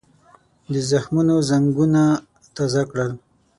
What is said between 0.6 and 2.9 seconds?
د زخمونو زنګونه تازه